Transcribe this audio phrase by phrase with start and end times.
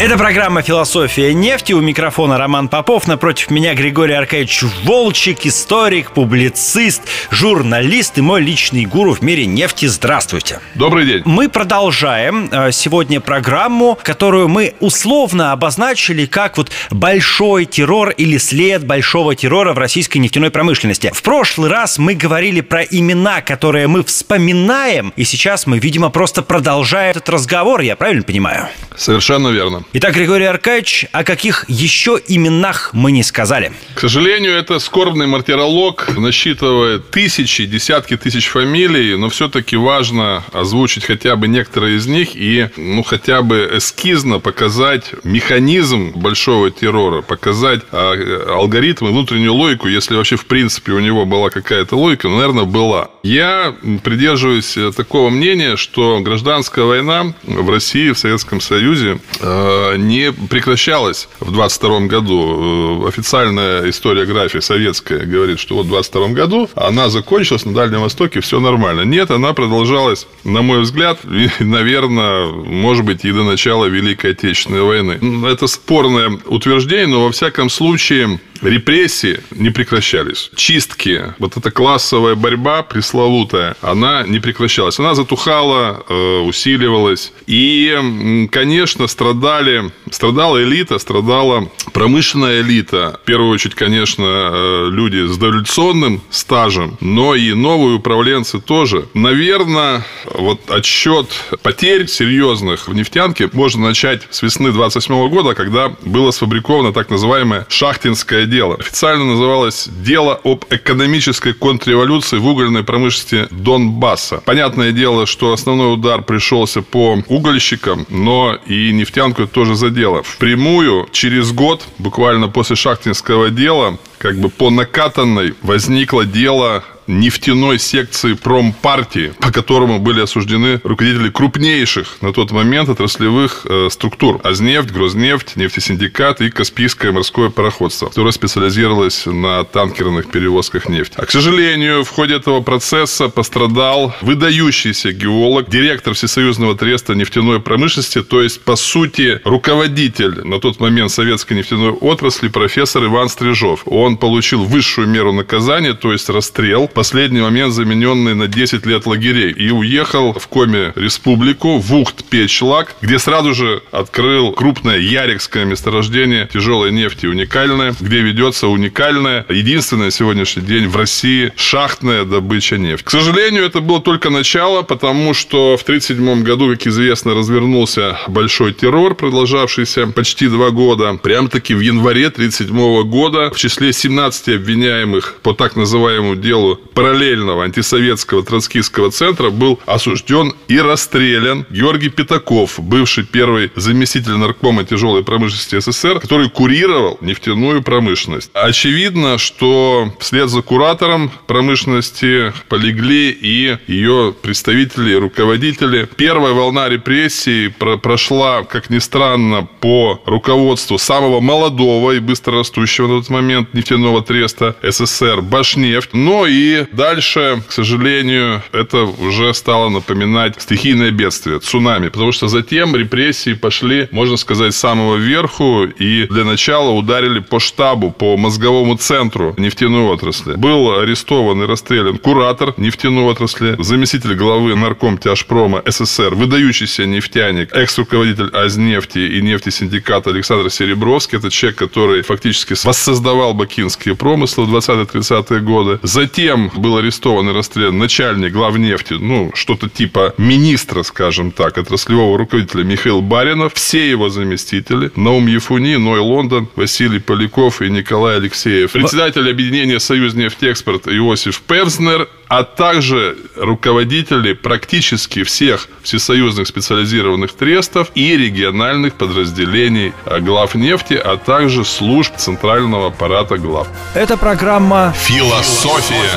[0.00, 1.72] Это программа «Философия нефти».
[1.72, 3.08] У микрофона Роман Попов.
[3.08, 9.86] Напротив меня Григорий Аркадьевич Волчек, историк, публицист, журналист и мой личный гуру в мире нефти.
[9.86, 10.60] Здравствуйте.
[10.76, 11.22] Добрый день.
[11.24, 18.86] Мы продолжаем э, сегодня программу, которую мы условно обозначили как вот большой террор или след
[18.86, 21.10] большого террора в российской нефтяной промышленности.
[21.12, 26.42] В прошлый раз мы говорили про имена, которые мы вспоминаем, и сейчас мы, видимо, просто
[26.42, 28.68] продолжаем этот разговор, я правильно понимаю?
[28.96, 29.82] Совершенно верно.
[29.94, 33.72] Итак, Григорий Аркадьевич, о каких еще именах мы не сказали?
[33.94, 41.36] К сожалению, это скорбный мартиролог, насчитывает тысячи, десятки тысяч фамилий, но все-таки важно озвучить хотя
[41.36, 48.12] бы некоторые из них и, ну, хотя бы эскизно показать механизм большого террора, показать а,
[48.58, 52.64] алгоритм и внутреннюю логику, если вообще в принципе у него была какая-то логика, ну, наверное,
[52.64, 53.08] была.
[53.22, 61.28] Я придерживаюсь такого мнения, что гражданская война в России, в Советском Союзе э, не прекращалась
[61.40, 63.04] в 22 году.
[63.04, 68.40] Э, официальная историография советская говорит, что вот в 22 году она закончилась на Дальнем Востоке,
[68.40, 69.02] все нормально.
[69.02, 71.20] Нет, она продолжалась, на мой взгляд,
[71.60, 75.46] наверное, может быть, и до начала Великой Отечественной войны.
[75.46, 80.50] Это спорное утверждение, но во всяком случае репрессии не прекращались.
[80.54, 84.98] Чистки, вот эта классовая борьба пресловутая, она не прекращалась.
[84.98, 87.32] Она затухала, э, усиливалась.
[87.46, 93.18] И, конечно, страдали, страдала элита, страдала промышленная элита.
[93.22, 99.06] В первую очередь, конечно, э, люди с дореволюционным стажем, но и новые управленцы тоже.
[99.14, 101.28] Наверное, вот отсчет
[101.62, 107.66] потерь серьезных в нефтянке можно начать с весны 28 года, когда было сфабриковано так называемое
[107.68, 108.76] шахтинское дело.
[108.76, 114.42] Официально называлось «Дело об экономической контрреволюции в угольной промышленности Донбасса».
[114.44, 120.22] Понятное дело, что основной удар пришелся по угольщикам, но и нефтянку это тоже задело.
[120.22, 128.34] Впрямую через год, буквально после шахтинского дела, как бы по накатанной возникло дело нефтяной секции
[128.34, 134.40] промпартии, по которому были осуждены руководители крупнейших на тот момент отраслевых э, структур.
[134.44, 141.14] Азнефть, Грознефть, нефтесиндикат и Каспийское морское пароходство, которое специализировалось на танкерных перевозках нефти.
[141.16, 148.22] А, к сожалению, в ходе этого процесса пострадал выдающийся геолог, директор Всесоюзного треста нефтяной промышленности,
[148.22, 153.82] то есть, по сути, руководитель на тот момент советской нефтяной отрасли, профессор Иван Стрижов.
[153.86, 159.52] Он получил высшую меру наказания, то есть расстрел, последний момент замененный на 10 лет лагерей.
[159.52, 166.90] И уехал в Коме республику, в Ухт-Печлак, где сразу же открыл крупное ярикское месторождение тяжелой
[166.90, 173.04] нефти, уникальное, где ведется уникальная, единственная сегодняшний день в России шахтная добыча нефти.
[173.04, 178.72] К сожалению, это было только начало, потому что в 1937 году, как известно, развернулся большой
[178.72, 181.14] террор, продолжавшийся почти два года.
[181.22, 188.42] Прям-таки в январе 1937 года в числе 17 обвиняемых по так называемому делу параллельного антисоветского
[188.42, 196.18] троцкистского центра был осужден и расстрелян Георгий Пятаков, бывший первый заместитель наркома тяжелой промышленности СССР,
[196.18, 198.50] который курировал нефтяную промышленность.
[198.52, 206.08] Очевидно, что вслед за куратором промышленности полегли и ее представители руководители.
[206.16, 207.68] Первая волна репрессий
[208.02, 214.74] прошла, как ни странно, по руководству самого молодого и быстрорастущего на тот момент нефтяного треста
[214.82, 222.32] СССР Башнефть, но и дальше, к сожалению, это уже стало напоминать стихийное бедствие, цунами, потому
[222.32, 228.10] что затем репрессии пошли, можно сказать, с самого верху и для начала ударили по штабу,
[228.10, 230.54] по мозговому центру нефтяной отрасли.
[230.54, 238.48] Был арестован и расстрелян куратор нефтяной отрасли, заместитель главы нарком тяжпрома СССР, выдающийся нефтяник, экс-руководитель
[238.52, 241.38] Азнефти и нефтесиндиката Александр Серебровский.
[241.38, 246.00] Это человек, который фактически воссоздавал бакинские промыслы в 20-30-е годы.
[246.02, 252.84] Затем был арестован и расстрелян начальник главнефти, ну, что-то типа министра, скажем так, отраслевого руководителя
[252.84, 258.92] Михаил Баринов, все его заместители, Наум Ефуни, Ной Лондон, Василий Поляков и Николай Алексеев.
[258.92, 268.36] Председатель объединения «Союз нефтеэкспорт» Иосиф Певзнер а также руководители практически всех всесоюзных специализированных трестов и
[268.36, 273.88] региональных подразделений глав нефти, а также служб центрального аппарата глав.
[274.14, 276.30] Это программа «Философия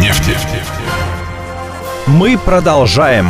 [0.00, 0.36] нефти».
[2.12, 3.26] Мы продолжаем.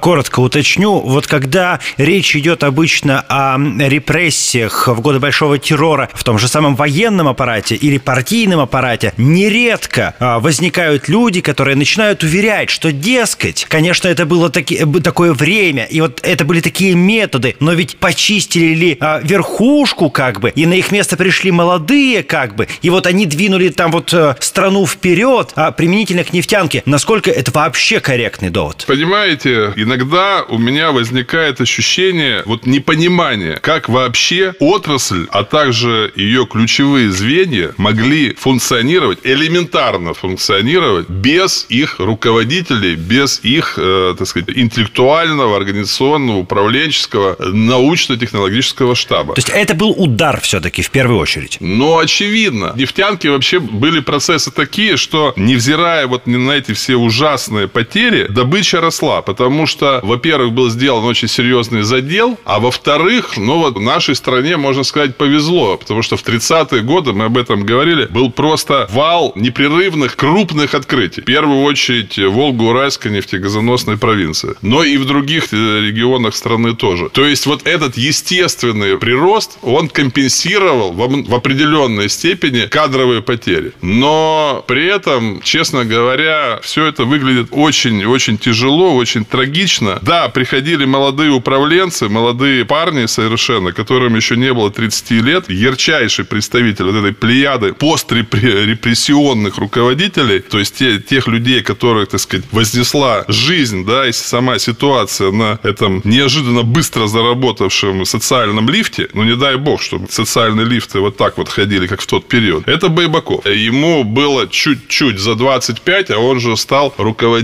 [0.00, 6.38] Коротко уточню, вот когда речь идет обычно о репрессиях в годы большого террора в том
[6.38, 12.92] же самом военном аппарате или партийном аппарате, нередко а, возникают люди, которые начинают уверять, что,
[12.92, 17.72] дескать, конечно, это было таки, э, такое время, и вот это были такие методы, но
[17.72, 22.68] ведь почистили ли а, верхушку как бы, и на их место пришли молодые как бы,
[22.82, 26.82] и вот они двинули там вот э, страну вперед, а применительно к нефтянке.
[26.84, 28.84] Насколько это вообще корректный довод?
[28.86, 37.10] Понимаете, иногда у меня возникает ощущение вот непонимания, как вообще отрасль, а также ее ключевые
[37.10, 46.38] звенья могли функционировать, элементарно функционировать без их руководителей, без их, э, так сказать, интеллектуального, организационного,
[46.38, 49.34] управленческого, научно-технологического штаба.
[49.34, 51.58] То есть это был удар все-таки в первую очередь?
[51.60, 52.72] Ну, очевидно.
[52.76, 59.22] Нефтянки вообще были процессы такие, что невзирая вот на эти все ужасные потери, добыча росла,
[59.22, 64.82] потому что, во-первых, был сделан очень серьезный задел, а во-вторых, ну вот нашей стране, можно
[64.82, 70.16] сказать, повезло, потому что в 30-е годы, мы об этом говорили, был просто вал непрерывных
[70.16, 71.20] крупных открытий.
[71.20, 77.08] В первую очередь Волго-Уральской нефтегазоносной провинции, но и в других э, регионах страны тоже.
[77.10, 83.72] То есть вот этот естественный прирост, он компенсировал в определенной степени кадровые потери.
[83.82, 89.98] Но при этом, честно говоря, все это выглядит очень-очень тяжело, очень трагично.
[90.02, 96.86] Да, приходили молодые управленцы, молодые парни совершенно, которым еще не было 30 лет, ярчайший представитель
[96.86, 103.84] вот этой плеяды пострепрессионных руководителей, то есть те, тех людей, которых, так сказать, вознесла жизнь,
[103.84, 109.82] да, и сама ситуация на этом неожиданно быстро заработавшем социальном лифте, ну, не дай бог,
[109.82, 113.46] чтобы социальные лифты вот так вот ходили, как в тот период, это Байбаков.
[113.46, 117.41] Ему было чуть-чуть за 25, а он же стал руководителем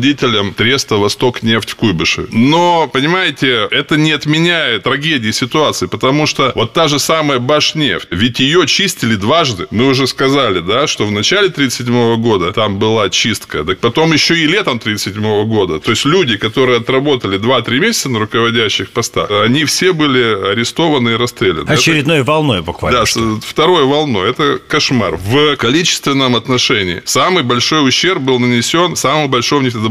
[0.56, 2.29] Треста «Восток нефть» в Куйбышеве.
[2.33, 8.41] Но, понимаете, это не отменяет трагедии ситуации, потому что вот та же самая Башнефть, ведь
[8.41, 9.67] ее чистили дважды.
[9.71, 14.37] Мы уже сказали, да, что в начале 37 года там была чистка, так потом еще
[14.37, 15.81] и летом 37 года.
[15.81, 21.17] То есть люди, которые отработали 2-3 месяца на руководящих постах, они все были арестованы и
[21.17, 21.69] расстреляны.
[21.69, 22.31] Очередной это...
[22.31, 23.01] волной буквально.
[23.01, 23.41] Да, что?
[23.44, 24.31] второй волной.
[24.31, 25.17] Это кошмар.
[25.17, 29.88] В количественном отношении самый большой ущерб был нанесен самому большому нефтедобывающему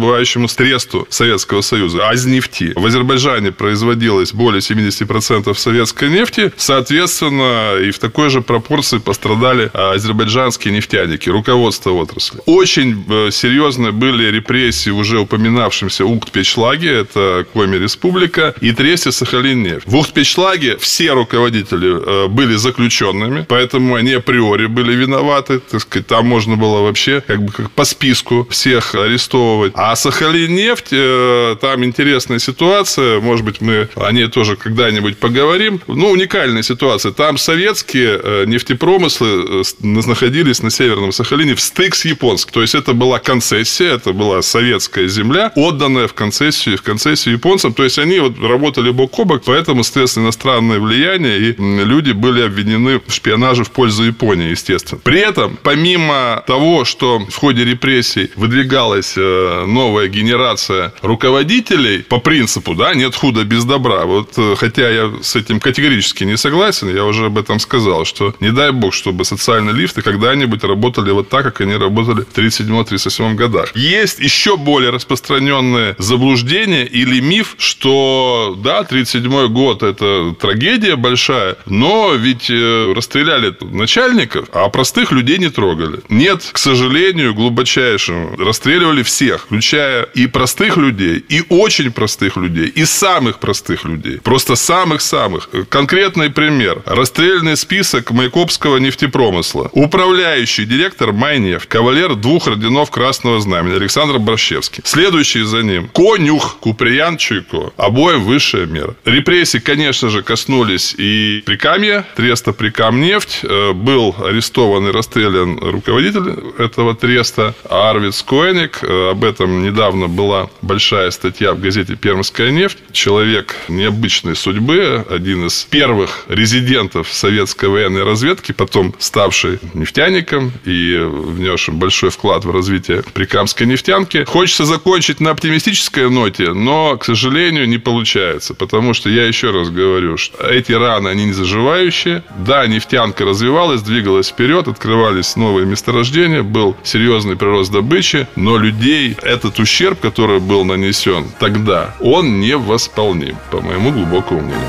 [0.48, 2.74] стресту Советского Союза Союза, Азнефти.
[2.76, 6.52] В Азербайджане производилось более 70% советской нефти.
[6.58, 12.40] Соответственно, и в такой же пропорции пострадали азербайджанские нефтяники, руководство отрасли.
[12.46, 19.88] Очень э, серьезные были репрессии уже упоминавшимся Уктпечлаге, это Коми Республика, и Тресте Сахалин-нефть.
[19.88, 25.60] В Уктпечлаге все руководители э, были заключенными, поэтому они априори были виноваты.
[25.60, 29.74] Так сказать, там можно было вообще как бы как по списку всех арестовывать.
[29.76, 35.82] А Сахалин-нефть, э, там интересная ситуация, может быть, мы о ней тоже когда-нибудь поговорим.
[35.88, 37.12] Ну, уникальная ситуация.
[37.12, 42.52] Там советские э, нефтепромыслы э, находились на Северном Сахалине в стык с японским.
[42.54, 47.74] То есть, это была концессия, это была советская земля, отданная в концессию, в концессию японцам.
[47.74, 52.42] То есть, они вот работали бок о бок, поэтому, соответственно, иностранное влияние, и люди были
[52.42, 55.00] обвинены в шпионаже в пользу Японии, естественно.
[55.04, 62.74] При этом, помимо того, что в ходе репрессий выдвигалась э, новая генерация руководителей, по принципу,
[62.74, 64.06] да, нет худа без добра.
[64.06, 68.34] Вот э, хотя я с этим категорически не согласен, я уже об этом сказал, что
[68.40, 73.36] не дай бог, чтобы социальные лифты когда-нибудь работали вот так, как они работали в 37-38
[73.36, 73.76] годах.
[73.76, 82.14] Есть еще более распространенное заблуждение или миф, что да, 37 год это трагедия большая, но
[82.16, 86.00] ведь э, расстреляли начальников, а простых людей не трогали.
[86.10, 92.86] Нет, к сожалению, глубочайшему, расстреливали всех, включая и простых людей, и очень простых людей, и
[92.86, 94.20] самых простых людей.
[94.20, 95.50] Просто самых-самых.
[95.70, 96.82] Конкретный пример.
[96.86, 99.70] Расстрельный список Майкопского нефтепромысла.
[99.74, 104.82] Управляющий директор Майнефть, кавалер двух орденов Красного Знамени Александр Борщевский.
[104.86, 107.72] Следующий за ним Конюх Куприян Чуйко.
[107.78, 108.96] Обоим высшая мера.
[109.06, 113.40] Репрессии, конечно же, коснулись и Прикамья, Треста Прикамнефть.
[113.44, 118.80] Э, был арестован и расстрелян руководитель этого треста Арвид Скоеник.
[118.82, 122.78] Э, об этом недавно была большая статья в газете «Пермская нефть».
[122.92, 131.78] Человек необычной судьбы, один из первых резидентов советской военной разведки, потом ставший нефтяником и внесшим
[131.80, 134.24] большой вклад в развитие прикамской нефтянки.
[134.26, 139.70] Хочется закончить на оптимистической ноте, но, к сожалению, не получается, потому что я еще раз
[139.70, 142.24] говорю, что эти раны, они не заживающие.
[142.46, 149.60] Да, нефтянка развивалась, двигалась вперед, открывались новые месторождения, был серьезный прирост добычи, но людей этот
[149.60, 154.68] ущерб, который был нанесен тогда, он невосполним, по моему глубокому мнению.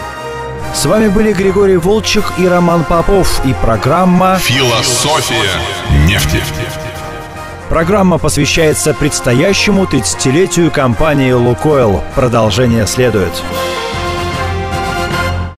[0.75, 5.51] С вами были Григорий Волчек и Роман Попов и программа «Философия
[6.07, 6.43] нефти».
[7.69, 12.03] Программа посвящается предстоящему 30-летию компании «Лукойл».
[12.15, 13.33] Продолжение следует.